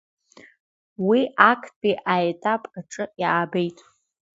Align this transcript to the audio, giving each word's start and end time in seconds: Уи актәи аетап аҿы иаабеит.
Уи 1.07 1.21
актәи 1.49 1.93
аетап 2.13 2.63
аҿы 2.77 3.03
иаабеит. 3.21 3.77